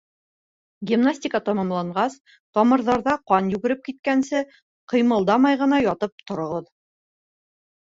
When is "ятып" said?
5.85-6.27